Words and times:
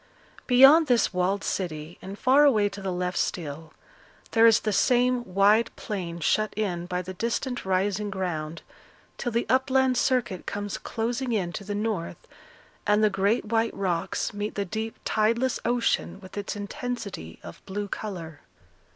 Beyond 0.47 0.87
this 0.87 1.13
walled 1.13 1.43
city, 1.43 1.99
and 2.01 2.17
far 2.17 2.43
away 2.43 2.69
to 2.69 2.81
the 2.81 2.91
left 2.91 3.19
still, 3.19 3.71
there 4.31 4.47
is 4.47 4.61
the 4.61 4.73
same 4.73 5.23
wide 5.35 5.69
plain 5.75 6.19
shut 6.21 6.51
in 6.55 6.87
by 6.87 7.03
the 7.03 7.13
distant 7.13 7.65
rising 7.65 8.09
ground, 8.09 8.63
till 9.19 9.31
the 9.31 9.45
upland 9.47 9.97
circuit 9.99 10.47
comes 10.47 10.79
closing 10.79 11.33
in 11.33 11.53
to 11.53 11.63
the 11.63 11.75
north, 11.75 12.27
and 12.87 13.03
the 13.03 13.11
great 13.11 13.45
white 13.45 13.75
rocks 13.75 14.33
meet 14.33 14.55
the 14.55 14.65
deep 14.65 14.97
tideless 15.05 15.59
ocean 15.65 16.19
with 16.19 16.35
its 16.35 16.55
intensity 16.55 17.37
of 17.43 17.63
blue 17.67 17.87
colour. 17.87 18.39